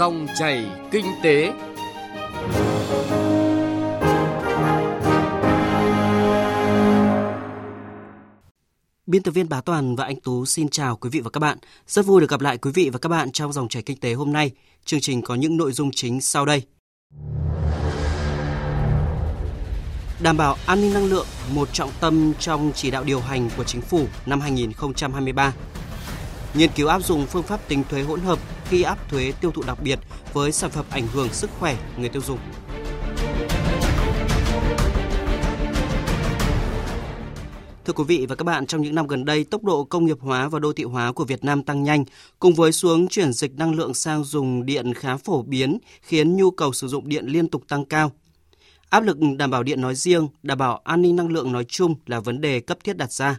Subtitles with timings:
[0.00, 1.52] Dòng chảy kinh tế.
[9.06, 11.58] Biên tập viên Bá Toàn và anh Tú xin chào quý vị và các bạn.
[11.86, 14.12] Rất vui được gặp lại quý vị và các bạn trong dòng chảy kinh tế
[14.12, 14.50] hôm nay.
[14.84, 16.62] Chương trình có những nội dung chính sau đây.
[20.22, 23.64] Đảm bảo an ninh năng lượng, một trọng tâm trong chỉ đạo điều hành của
[23.64, 25.52] chính phủ năm 2023.
[26.54, 29.62] Nghiên cứu áp dụng phương pháp tính thuế hỗn hợp khi áp thuế tiêu thụ
[29.66, 29.98] đặc biệt
[30.32, 32.38] với sản phẩm ảnh hưởng sức khỏe người tiêu dùng.
[37.84, 40.16] Thưa quý vị và các bạn, trong những năm gần đây, tốc độ công nghiệp
[40.20, 42.04] hóa và đô thị hóa của Việt Nam tăng nhanh,
[42.38, 46.50] cùng với xuống chuyển dịch năng lượng sang dùng điện khá phổ biến, khiến nhu
[46.50, 48.12] cầu sử dụng điện liên tục tăng cao.
[48.88, 51.94] Áp lực đảm bảo điện nói riêng, đảm bảo an ninh năng lượng nói chung
[52.06, 53.38] là vấn đề cấp thiết đặt ra.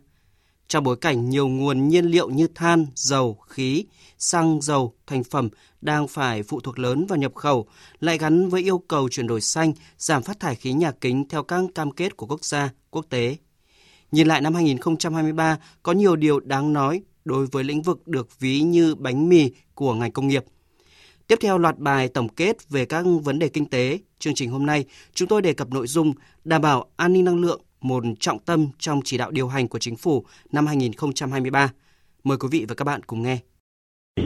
[0.71, 3.85] Trong bối cảnh nhiều nguồn nhiên liệu như than, dầu, khí,
[4.17, 5.49] xăng, dầu, thành phẩm
[5.81, 7.67] đang phải phụ thuộc lớn vào nhập khẩu,
[7.99, 11.43] lại gắn với yêu cầu chuyển đổi xanh, giảm phát thải khí nhà kính theo
[11.43, 13.37] các cam kết của quốc gia, quốc tế.
[14.11, 18.61] Nhìn lại năm 2023, có nhiều điều đáng nói đối với lĩnh vực được ví
[18.61, 20.45] như bánh mì của ngành công nghiệp–
[21.31, 24.65] Tiếp theo loạt bài tổng kết về các vấn đề kinh tế, chương trình hôm
[24.65, 28.39] nay chúng tôi đề cập nội dung đảm bảo an ninh năng lượng, một trọng
[28.39, 31.71] tâm trong chỉ đạo điều hành của chính phủ năm 2023.
[32.23, 33.37] Mời quý vị và các bạn cùng nghe.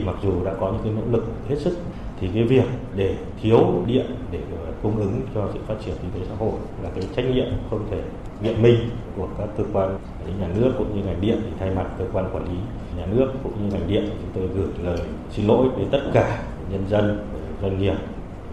[0.04, 1.78] Mặc dù đã có những cái nỗ lực hết sức,
[2.20, 2.64] thì cái việc
[2.96, 6.52] để thiếu điện để ờ, cung ứng cho sự phát triển kinh tế xã hội
[6.82, 8.02] là cái trách nhiệm không thể
[8.42, 9.98] biện minh của các cơ quan
[10.40, 12.58] nhà nước cũng như ngành điện thì thay mặt cơ quan quản lý
[12.96, 16.44] nhà nước cũng như ngành điện chúng tôi gửi lời xin lỗi đến tất cả
[16.70, 17.28] nhân dân,
[17.62, 17.94] doanh nghiệp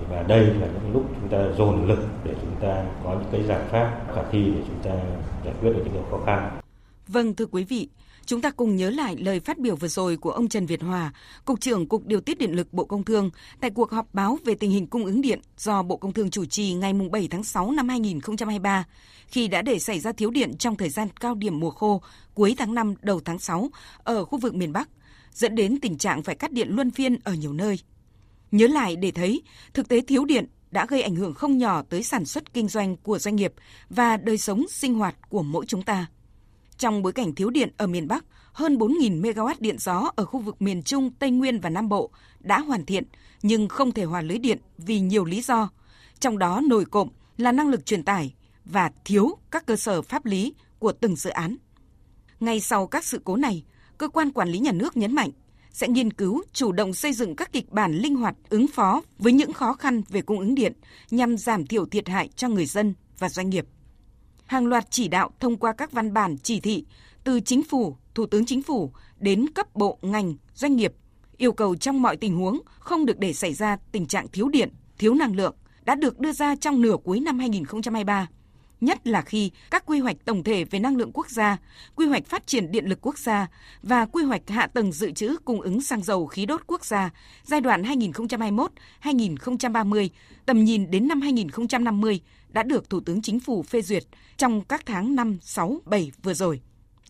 [0.10, 3.44] và đây là những lúc chúng ta dồn lực để chúng ta có những cái
[3.44, 4.92] giải pháp khả thi để chúng ta
[5.46, 6.60] giải quyết được những điều khó khăn.
[7.08, 7.90] Vâng thưa quý vị,
[8.26, 11.14] Chúng ta cùng nhớ lại lời phát biểu vừa rồi của ông Trần Việt Hòa,
[11.46, 14.56] Cục trưởng Cục Điều tiết Điện lực Bộ Công Thương tại cuộc họp báo về
[14.56, 17.72] tình hình cung ứng điện do Bộ Công Thương chủ trì ngày 7 tháng 6
[17.72, 18.86] năm 2023,
[19.28, 22.02] khi đã để xảy ra thiếu điện trong thời gian cao điểm mùa khô
[22.34, 23.70] cuối tháng 5 đầu tháng 6
[24.04, 24.90] ở khu vực miền Bắc,
[25.34, 27.80] dẫn đến tình trạng phải cắt điện luân phiên ở nhiều nơi.
[28.54, 29.42] Nhớ lại để thấy,
[29.74, 32.98] thực tế thiếu điện đã gây ảnh hưởng không nhỏ tới sản xuất kinh doanh
[32.98, 33.54] của doanh nghiệp
[33.90, 36.08] và đời sống sinh hoạt của mỗi chúng ta.
[36.78, 40.40] Trong bối cảnh thiếu điện ở miền Bắc, hơn 4.000 MW điện gió ở khu
[40.40, 43.04] vực miền Trung, Tây Nguyên và Nam Bộ đã hoàn thiện
[43.42, 45.70] nhưng không thể hòa lưới điện vì nhiều lý do.
[46.20, 48.34] Trong đó nổi cộng là năng lực truyền tải
[48.66, 51.56] và thiếu các cơ sở pháp lý của từng dự án.
[52.40, 53.64] Ngay sau các sự cố này,
[53.98, 55.30] cơ quan quản lý nhà nước nhấn mạnh
[55.74, 59.34] sẽ nghiên cứu chủ động xây dựng các kịch bản linh hoạt ứng phó với
[59.34, 60.74] những khó khăn về cung ứng điện
[61.12, 63.66] nhằm giảm thiểu thiệt hại cho người dân và doanh nghiệp.
[64.46, 66.86] Hàng loạt chỉ đạo thông qua các văn bản chỉ thị
[67.24, 70.94] từ chính phủ, thủ tướng chính phủ đến cấp bộ ngành, doanh nghiệp
[71.38, 74.70] yêu cầu trong mọi tình huống không được để xảy ra tình trạng thiếu điện,
[74.98, 78.28] thiếu năng lượng đã được đưa ra trong nửa cuối năm 2023
[78.86, 81.58] nhất là khi các quy hoạch tổng thể về năng lượng quốc gia,
[81.96, 83.48] quy hoạch phát triển điện lực quốc gia
[83.84, 87.10] và quy hoạch hạ tầng dự trữ cung ứng xăng dầu khí đốt quốc gia
[87.44, 90.10] giai đoạn 2021-2030,
[90.46, 94.04] tầm nhìn đến năm 2050 đã được Thủ tướng Chính phủ phê duyệt
[94.38, 96.62] trong các tháng 5, 6, 7 vừa rồi.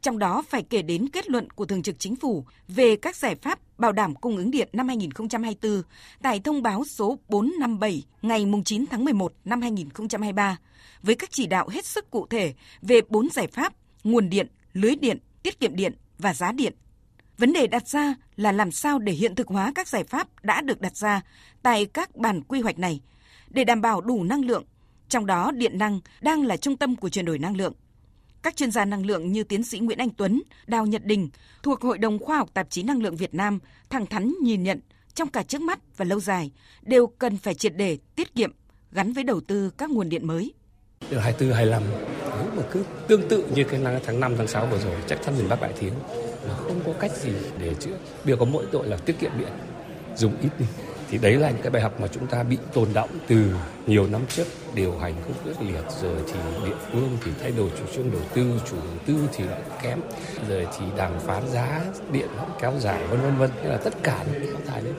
[0.03, 3.35] Trong đó phải kể đến kết luận của Thường trực Chính phủ về các giải
[3.35, 5.81] pháp bảo đảm cung ứng điện năm 2024
[6.21, 10.57] tại thông báo số 457 ngày 9 tháng 11 năm 2023
[11.01, 14.95] với các chỉ đạo hết sức cụ thể về bốn giải pháp nguồn điện, lưới
[14.95, 16.73] điện, tiết kiệm điện và giá điện.
[17.37, 20.61] Vấn đề đặt ra là làm sao để hiện thực hóa các giải pháp đã
[20.61, 21.21] được đặt ra
[21.61, 23.01] tại các bản quy hoạch này
[23.49, 24.63] để đảm bảo đủ năng lượng,
[25.09, 27.73] trong đó điện năng đang là trung tâm của chuyển đổi năng lượng.
[28.43, 31.29] Các chuyên gia năng lượng như tiến sĩ Nguyễn Anh Tuấn, Đào Nhật Đình
[31.63, 33.59] thuộc Hội đồng Khoa học Tạp chí Năng lượng Việt Nam
[33.89, 34.79] thẳng thắn nhìn nhận
[35.13, 38.51] trong cả trước mắt và lâu dài đều cần phải triệt để tiết kiệm
[38.91, 40.53] gắn với đầu tư các nguồn điện mới.
[41.09, 41.83] từ 24, 25
[42.37, 45.37] nếu mà cứ tương tự như cái tháng 5, tháng 6 vừa rồi chắc chắn
[45.37, 45.93] miền Bắc lại thiếu
[46.47, 47.97] mà không có cách gì để chữa.
[48.25, 49.51] Điều có mỗi tội là tiết kiệm điện,
[50.15, 50.65] dùng ít đi
[51.13, 53.55] thì đấy là những cái bài học mà chúng ta bị tồn động từ
[53.87, 54.43] nhiều năm trước.
[54.75, 58.21] Điều hành không quyết liệt, rồi thì địa phương thì thay đổi chủ trương đầu
[58.35, 59.99] tư, chủ đầu tư thì lại kém,
[60.49, 61.81] rồi thì đàm phán giá
[62.11, 63.49] điện nó kéo dài, vân vân vân.
[63.61, 64.93] Thế là tất cả những cái thải đấy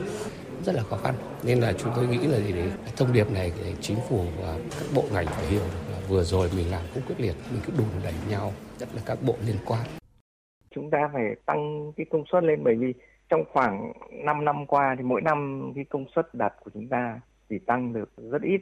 [0.64, 1.14] rất là khó khăn.
[1.42, 4.56] Nên là chúng tôi nghĩ là gì đấy thông điệp này thì chính phủ và
[4.70, 7.60] các bộ ngành phải hiểu được là vừa rồi mình làm không quyết liệt, mình
[7.66, 9.82] cứ đùn đẩy nhau, nhất là các bộ liên quan.
[10.74, 12.94] Chúng ta phải tăng cái công suất lên bởi vì
[13.28, 17.20] trong khoảng 5 năm qua thì mỗi năm cái công suất đặt của chúng ta
[17.48, 18.60] chỉ tăng được rất ít,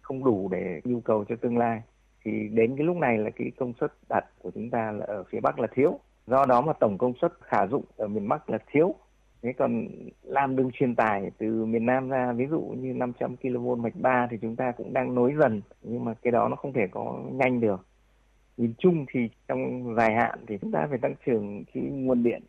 [0.00, 1.82] không đủ để nhu cầu cho tương lai.
[2.24, 5.24] Thì đến cái lúc này là cái công suất đặt của chúng ta là ở
[5.30, 5.98] phía Bắc là thiếu.
[6.26, 8.94] Do đó mà tổng công suất khả dụng ở miền Bắc là thiếu.
[9.42, 9.86] Thế còn
[10.22, 14.26] làm đường truyền tải từ miền Nam ra ví dụ như 500 kV mạch 3
[14.30, 17.22] thì chúng ta cũng đang nối dần nhưng mà cái đó nó không thể có
[17.32, 17.86] nhanh được.
[18.56, 22.42] Nhìn chung thì trong dài hạn thì chúng ta phải tăng trưởng cái nguồn điện.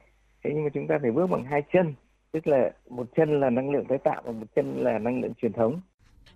[0.44, 1.94] Thế nhưng mà chúng ta phải bước bằng hai chân,
[2.32, 5.34] tức là một chân là năng lượng tái tạo và một chân là năng lượng
[5.42, 5.82] truyền thống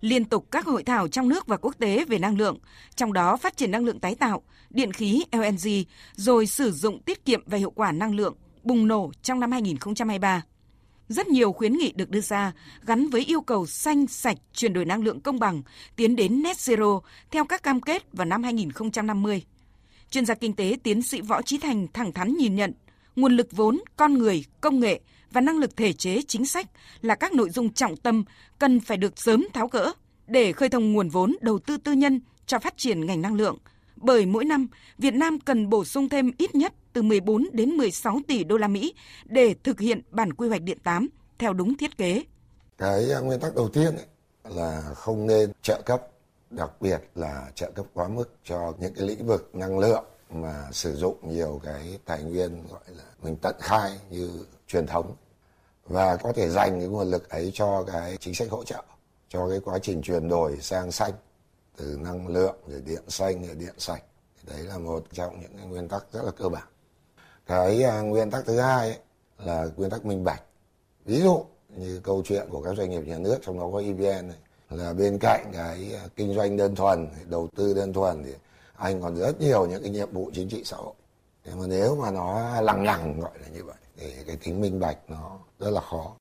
[0.01, 2.57] liên tục các hội thảo trong nước và quốc tế về năng lượng,
[2.95, 5.69] trong đó phát triển năng lượng tái tạo, điện khí LNG,
[6.13, 10.43] rồi sử dụng tiết kiệm và hiệu quả năng lượng bùng nổ trong năm 2023.
[11.07, 12.53] Rất nhiều khuyến nghị được đưa ra
[12.85, 15.61] gắn với yêu cầu xanh, sạch, chuyển đổi năng lượng công bằng,
[15.95, 17.01] tiến đến net zero
[17.31, 19.43] theo các cam kết vào năm 2050.
[20.09, 22.73] Chuyên gia kinh tế tiến sĩ Võ Trí Thành thẳng thắn nhìn nhận,
[23.15, 24.99] nguồn lực vốn, con người, công nghệ
[25.31, 26.67] và năng lực thể chế chính sách
[27.01, 28.23] là các nội dung trọng tâm
[28.59, 29.91] cần phải được sớm tháo gỡ
[30.27, 33.57] để khơi thông nguồn vốn đầu tư tư nhân cho phát triển ngành năng lượng.
[33.95, 34.67] Bởi mỗi năm,
[34.97, 38.67] Việt Nam cần bổ sung thêm ít nhất từ 14 đến 16 tỷ đô la
[38.67, 38.93] Mỹ
[39.25, 41.07] để thực hiện bản quy hoạch điện 8
[41.37, 42.23] theo đúng thiết kế.
[42.77, 43.95] Cái à, nguyên tắc đầu tiên
[44.43, 46.01] là không nên trợ cấp,
[46.49, 50.69] đặc biệt là trợ cấp quá mức cho những cái lĩnh vực năng lượng mà
[50.71, 54.29] sử dụng nhiều cái tài nguyên gọi là mình tận khai như
[54.67, 55.15] truyền thống.
[55.85, 58.83] Và có thể dành cái nguồn lực ấy cho cái chính sách hỗ trợ
[59.29, 61.11] cho cái quá trình chuyển đổi sang xanh
[61.77, 64.03] từ năng lượng rồi điện xanh rồi điện sạch.
[64.43, 66.67] Đấy là một trong những cái nguyên tắc rất là cơ bản.
[67.45, 68.99] Cái à, nguyên tắc thứ hai ấy,
[69.37, 70.41] là nguyên tắc minh bạch.
[71.05, 74.27] Ví dụ như câu chuyện của các doanh nghiệp nhà nước trong đó có evn
[74.27, 74.37] này,
[74.69, 78.31] là bên cạnh cái à, kinh doanh đơn thuần đầu tư đơn thuần thì
[78.77, 80.93] anh còn rất nhiều những cái nhiệm vụ chính trị xã hội
[81.43, 84.79] thế mà nếu mà nó lằng nhằng gọi là như vậy thì cái tính minh
[84.79, 86.15] bạch nó rất là khó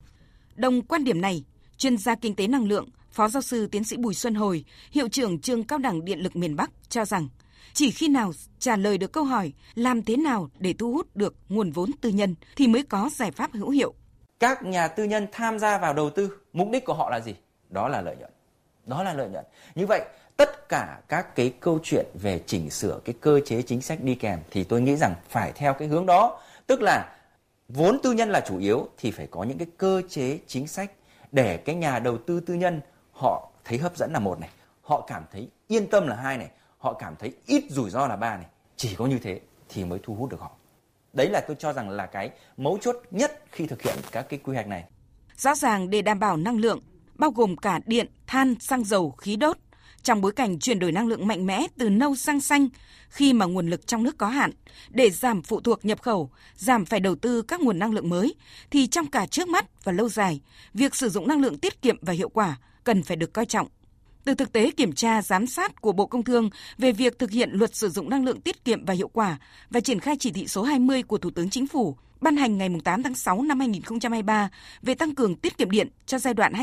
[0.55, 1.43] đồng quan điểm này
[1.77, 5.07] chuyên gia kinh tế năng lượng phó giáo sư tiến sĩ bùi xuân hồi hiệu
[5.09, 7.27] trưởng trường cao đẳng điện lực miền bắc cho rằng
[7.75, 11.35] chỉ khi nào trả lời được câu hỏi làm thế nào để thu hút được
[11.49, 13.93] nguồn vốn tư nhân thì mới có giải pháp hữu hiệu.
[14.39, 17.35] Các nhà tư nhân tham gia vào đầu tư, mục đích của họ là gì?
[17.69, 18.31] Đó là lợi nhuận.
[18.85, 19.45] Đó là lợi nhuận.
[19.75, 20.01] Như vậy,
[20.37, 24.15] tất cả các cái câu chuyện về chỉnh sửa cái cơ chế chính sách đi
[24.15, 27.15] kèm thì tôi nghĩ rằng phải theo cái hướng đó, tức là
[27.67, 30.91] vốn tư nhân là chủ yếu thì phải có những cái cơ chế chính sách
[31.31, 34.49] để cái nhà đầu tư tư nhân họ thấy hấp dẫn là một này,
[34.81, 38.15] họ cảm thấy yên tâm là hai này, họ cảm thấy ít rủi ro là
[38.15, 38.45] ba này.
[38.75, 39.39] Chỉ có như thế
[39.69, 40.51] thì mới thu hút được họ.
[41.13, 44.39] Đấy là tôi cho rằng là cái mấu chốt nhất khi thực hiện các cái
[44.43, 44.83] quy hoạch này.
[45.37, 46.79] Rõ ràng để đảm bảo năng lượng
[47.15, 49.57] bao gồm cả điện than xăng dầu khí đốt
[50.05, 52.67] trong bối cảnh chuyển đổi năng lượng mạnh mẽ từ nâu sang xanh
[53.09, 54.51] khi mà nguồn lực trong nước có hạn.
[54.89, 58.35] Để giảm phụ thuộc nhập khẩu, giảm phải đầu tư các nguồn năng lượng mới
[58.71, 60.41] thì trong cả trước mắt và lâu dài,
[60.73, 63.67] việc sử dụng năng lượng tiết kiệm và hiệu quả cần phải được coi trọng.
[64.23, 67.49] Từ thực tế kiểm tra giám sát của Bộ Công Thương về việc thực hiện
[67.53, 69.37] luật sử dụng năng lượng tiết kiệm và hiệu quả
[69.69, 72.69] và triển khai chỉ thị số 20 của Thủ tướng Chính phủ ban hành ngày
[72.83, 74.49] 8 tháng 6 năm 2023
[74.81, 76.53] về tăng cường tiết kiệm điện cho giai đoạn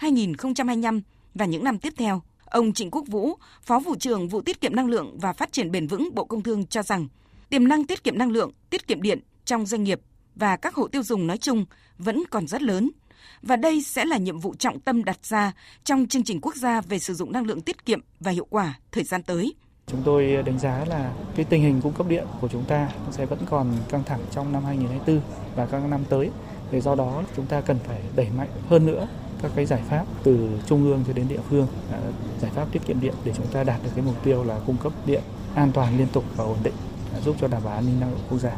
[0.00, 1.00] 2023-2025
[1.38, 2.22] và những năm tiếp theo.
[2.44, 5.70] Ông Trịnh Quốc Vũ, Phó vụ trưởng vụ tiết kiệm năng lượng và phát triển
[5.70, 7.08] bền vững Bộ Công Thương cho rằng
[7.48, 10.00] tiềm năng tiết kiệm năng lượng, tiết kiệm điện trong doanh nghiệp
[10.34, 11.64] và các hộ tiêu dùng nói chung
[11.98, 12.90] vẫn còn rất lớn–
[13.42, 15.52] và đây sẽ là nhiệm vụ trọng tâm đặt ra
[15.84, 18.78] trong chương trình quốc gia về sử dụng năng lượng tiết kiệm và hiệu quả
[18.92, 19.54] thời gian tới.
[19.86, 23.26] Chúng tôi đánh giá là cái tình hình cung cấp điện của chúng ta sẽ
[23.26, 25.22] vẫn còn căng thẳng trong năm 2024
[25.56, 26.30] và các năm tới.
[26.70, 29.08] Vì do đó chúng ta cần phải đẩy mạnh hơn nữa
[29.42, 31.98] các cái giải pháp từ trung ương cho đến địa phương, à,
[32.40, 34.76] giải pháp tiết kiệm điện để chúng ta đạt được cái mục tiêu là cung
[34.82, 35.22] cấp điện
[35.54, 36.74] an toàn liên tục và ổn định,
[37.14, 38.56] à, giúp cho đảm bảo an ninh năng lượng quốc gia.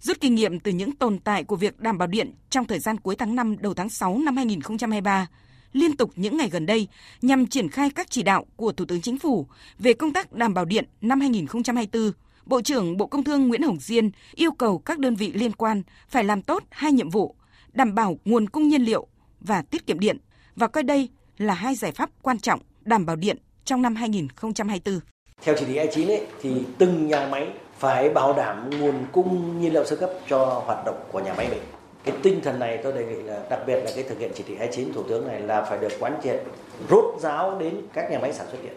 [0.00, 3.00] Rút kinh nghiệm từ những tồn tại của việc đảm bảo điện trong thời gian
[3.00, 5.26] cuối tháng 5 đầu tháng 6 năm 2023,
[5.72, 6.88] liên tục những ngày gần đây
[7.22, 9.46] nhằm triển khai các chỉ đạo của Thủ tướng Chính phủ
[9.78, 12.12] về công tác đảm bảo điện năm 2024,
[12.46, 15.82] Bộ trưởng Bộ Công Thương Nguyễn Hồng Diên yêu cầu các đơn vị liên quan
[16.08, 17.36] phải làm tốt hai nhiệm vụ,
[17.72, 19.06] đảm bảo nguồn cung nhiên liệu
[19.44, 20.16] và tiết kiệm điện
[20.56, 21.08] và coi đây
[21.38, 25.00] là hai giải pháp quan trọng đảm bảo điện trong năm 2024.
[25.42, 29.72] Theo chỉ thị 29 ấy, thì từng nhà máy phải bảo đảm nguồn cung nhiên
[29.72, 31.62] liệu sơ cấp cho hoạt động của nhà máy mình.
[32.04, 34.44] Cái tinh thần này tôi đề nghị là đặc biệt là cái thực hiện chỉ
[34.46, 36.42] thị 29 Thủ tướng này là phải được quán triệt
[36.90, 38.76] rốt ráo đến các nhà máy sản xuất điện,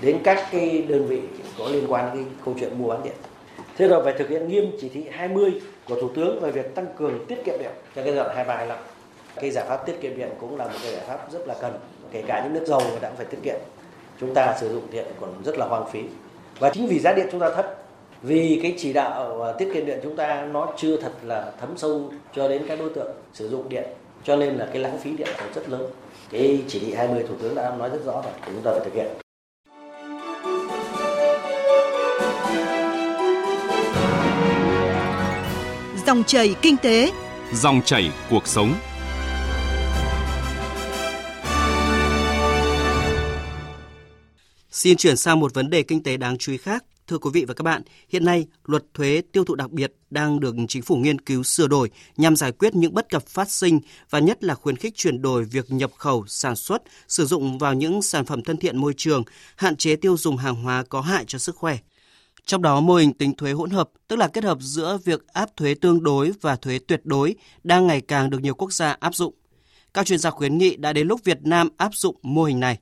[0.00, 1.20] đến các cái đơn vị
[1.58, 3.14] có liên quan đến cái câu chuyện mua bán điện.
[3.76, 6.86] Thế rồi phải thực hiện nghiêm chỉ thị 20 của Thủ tướng về việc tăng
[6.98, 8.78] cường tiết kiệm điện cho cái giai đoạn 23 25.
[9.40, 11.72] Cái giải pháp tiết kiệm điện cũng là một cái giải pháp rất là cần,
[12.12, 13.56] kể cả những nước giàu người ta cũng phải tiết kiệm.
[14.20, 16.02] Chúng ta sử dụng điện còn rất là hoang phí.
[16.58, 17.74] Và chính vì giá điện chúng ta thấp
[18.22, 22.10] vì cái chỉ đạo tiết kiệm điện chúng ta nó chưa thật là thấm sâu
[22.34, 23.84] cho đến các đối tượng sử dụng điện
[24.24, 25.86] cho nên là cái lãng phí điện còn rất lớn
[26.30, 28.94] cái chỉ thị 20 thủ tướng đã nói rất rõ rồi chúng ta phải thực
[28.94, 29.06] hiện
[36.06, 37.10] dòng chảy kinh tế
[37.52, 38.74] Dòng chảy cuộc sống.
[44.82, 46.84] Xin chuyển sang một vấn đề kinh tế đáng chú ý khác.
[47.06, 50.40] Thưa quý vị và các bạn, hiện nay luật thuế tiêu thụ đặc biệt đang
[50.40, 53.80] được chính phủ nghiên cứu sửa đổi nhằm giải quyết những bất cập phát sinh
[54.10, 57.74] và nhất là khuyến khích chuyển đổi việc nhập khẩu, sản xuất, sử dụng vào
[57.74, 59.22] những sản phẩm thân thiện môi trường,
[59.56, 61.78] hạn chế tiêu dùng hàng hóa có hại cho sức khỏe.
[62.46, 65.56] Trong đó, mô hình tính thuế hỗn hợp, tức là kết hợp giữa việc áp
[65.56, 67.34] thuế tương đối và thuế tuyệt đối,
[67.64, 69.34] đang ngày càng được nhiều quốc gia áp dụng.
[69.94, 72.78] Các chuyên gia khuyến nghị đã đến lúc Việt Nam áp dụng mô hình này.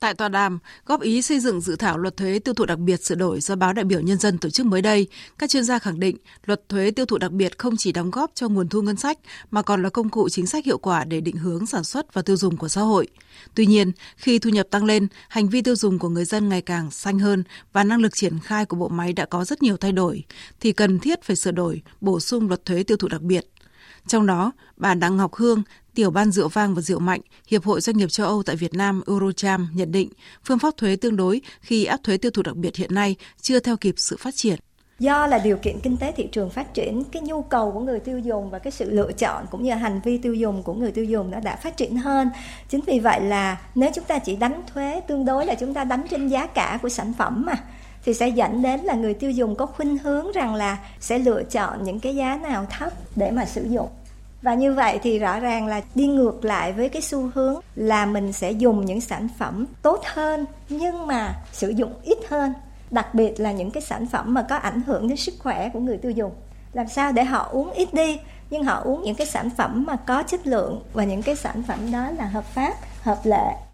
[0.00, 3.04] Tại tòa đàm, góp ý xây dựng dự thảo luật thuế tiêu thụ đặc biệt
[3.04, 5.06] sửa đổi do báo đại biểu nhân dân tổ chức mới đây,
[5.38, 6.16] các chuyên gia khẳng định
[6.46, 9.18] luật thuế tiêu thụ đặc biệt không chỉ đóng góp cho nguồn thu ngân sách
[9.50, 12.22] mà còn là công cụ chính sách hiệu quả để định hướng sản xuất và
[12.22, 13.08] tiêu dùng của xã hội.
[13.54, 16.62] Tuy nhiên, khi thu nhập tăng lên, hành vi tiêu dùng của người dân ngày
[16.62, 19.76] càng xanh hơn và năng lực triển khai của bộ máy đã có rất nhiều
[19.76, 20.24] thay đổi,
[20.60, 23.46] thì cần thiết phải sửa đổi, bổ sung luật thuế tiêu thụ đặc biệt.
[24.06, 25.62] Trong đó, bà Đặng Ngọc Hương,
[25.94, 28.74] Tiểu ban rượu vang và rượu mạnh, Hiệp hội Doanh nghiệp châu Âu tại Việt
[28.74, 30.08] Nam Eurocham nhận định
[30.44, 33.60] phương pháp thuế tương đối khi áp thuế tiêu thụ đặc biệt hiện nay chưa
[33.60, 34.56] theo kịp sự phát triển.
[34.98, 38.00] Do là điều kiện kinh tế thị trường phát triển, cái nhu cầu của người
[38.00, 40.92] tiêu dùng và cái sự lựa chọn cũng như hành vi tiêu dùng của người
[40.92, 42.30] tiêu dùng nó đã phát triển hơn.
[42.68, 45.84] Chính vì vậy là nếu chúng ta chỉ đánh thuế tương đối là chúng ta
[45.84, 47.54] đánh trên giá cả của sản phẩm mà
[48.04, 51.42] thì sẽ dẫn đến là người tiêu dùng có khuynh hướng rằng là sẽ lựa
[51.42, 53.88] chọn những cái giá nào thấp để mà sử dụng
[54.42, 58.06] và như vậy thì rõ ràng là đi ngược lại với cái xu hướng là
[58.06, 62.52] mình sẽ dùng những sản phẩm tốt hơn, nhưng mà sử dụng ít hơn.
[62.90, 65.80] Đặc biệt là những cái sản phẩm mà có ảnh hưởng đến sức khỏe của
[65.80, 66.32] người tiêu dùng.
[66.72, 68.18] Làm sao để họ uống ít đi,
[68.50, 71.62] nhưng họ uống những cái sản phẩm mà có chất lượng và những cái sản
[71.68, 73.69] phẩm đó là hợp pháp, hợp lệ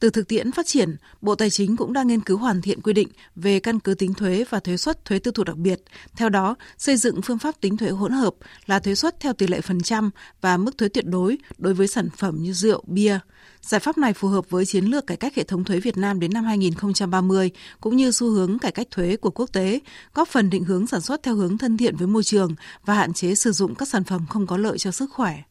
[0.00, 2.92] từ thực tiễn phát triển, Bộ Tài chính cũng đang nghiên cứu hoàn thiện quy
[2.92, 5.80] định về căn cứ tính thuế và thuế suất thuế tiêu thụ đặc biệt.
[6.16, 8.34] Theo đó, xây dựng phương pháp tính thuế hỗn hợp
[8.66, 11.88] là thuế suất theo tỷ lệ phần trăm và mức thuế tuyệt đối đối với
[11.88, 13.18] sản phẩm như rượu, bia.
[13.60, 16.20] Giải pháp này phù hợp với chiến lược cải cách hệ thống thuế Việt Nam
[16.20, 17.50] đến năm 2030
[17.80, 19.80] cũng như xu hướng cải cách thuế của quốc tế,
[20.14, 23.12] góp phần định hướng sản xuất theo hướng thân thiện với môi trường và hạn
[23.12, 25.42] chế sử dụng các sản phẩm không có lợi cho sức khỏe.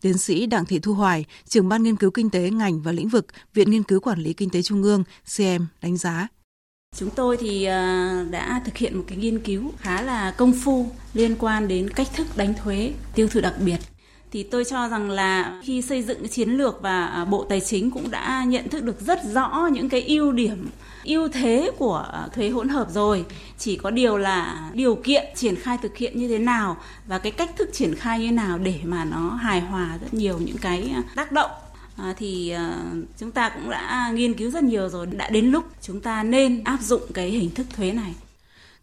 [0.00, 3.08] Tiến sĩ Đặng Thị Thu Hoài, trưởng ban nghiên cứu kinh tế ngành và lĩnh
[3.08, 5.04] vực, Viện Nghiên cứu Quản lý Kinh tế Trung ương,
[5.36, 6.28] CM, đánh giá.
[6.96, 10.86] Chúng tôi thì à, đã thực hiện một cái nghiên cứu khá là công phu
[11.14, 13.78] liên quan đến cách thức đánh thuế tiêu thụ đặc biệt
[14.34, 17.60] thì tôi cho rằng là khi xây dựng cái chiến lược và à, Bộ Tài
[17.60, 20.68] chính cũng đã nhận thức được rất rõ những cái ưu điểm
[21.04, 23.24] ưu thế của à, thuế hỗn hợp rồi.
[23.58, 26.76] Chỉ có điều là điều kiện triển khai thực hiện như thế nào
[27.06, 30.14] và cái cách thức triển khai như thế nào để mà nó hài hòa rất
[30.14, 31.50] nhiều những cái à, tác động
[31.96, 35.06] À, thì uh, chúng ta cũng đã nghiên cứu rất nhiều rồi.
[35.06, 38.14] Đã đến lúc chúng ta nên áp dụng cái hình thức thuế này.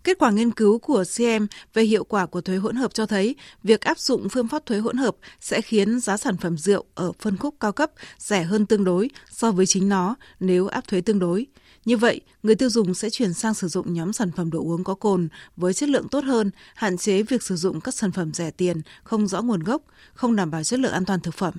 [0.03, 3.35] Kết quả nghiên cứu của CM về hiệu quả của thuế hỗn hợp cho thấy
[3.63, 7.11] việc áp dụng phương pháp thuế hỗn hợp sẽ khiến giá sản phẩm rượu ở
[7.19, 11.01] phân khúc cao cấp rẻ hơn tương đối so với chính nó nếu áp thuế
[11.01, 11.47] tương đối.
[11.85, 14.83] Như vậy, người tiêu dùng sẽ chuyển sang sử dụng nhóm sản phẩm đồ uống
[14.83, 18.33] có cồn với chất lượng tốt hơn, hạn chế việc sử dụng các sản phẩm
[18.33, 19.81] rẻ tiền, không rõ nguồn gốc,
[20.13, 21.53] không đảm bảo chất lượng an toàn thực phẩm.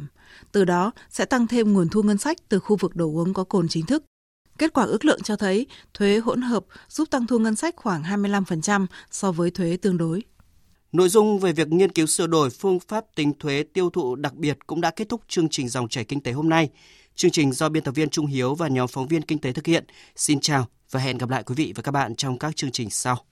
[0.52, 3.44] Từ đó sẽ tăng thêm nguồn thu ngân sách từ khu vực đồ uống có
[3.44, 4.04] cồn chính thức.
[4.59, 8.02] Kết quả ước lượng cho thấy thuế hỗn hợp giúp tăng thu ngân sách khoảng
[8.02, 10.23] 25% so với thuế tương đối.
[10.92, 14.35] Nội dung về việc nghiên cứu sửa đổi phương pháp tính thuế tiêu thụ đặc
[14.35, 16.71] biệt cũng đã kết thúc chương trình dòng chảy kinh tế hôm nay.
[17.14, 19.66] Chương trình do biên tập viên Trung Hiếu và nhóm phóng viên kinh tế thực
[19.66, 19.85] hiện.
[20.16, 22.90] Xin chào và hẹn gặp lại quý vị và các bạn trong các chương trình
[22.90, 23.25] sau.